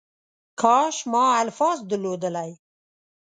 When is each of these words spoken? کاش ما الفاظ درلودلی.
کاش 0.61 0.95
ما 1.11 1.23
الفاظ 1.41 1.77
درلودلی. 1.89 2.51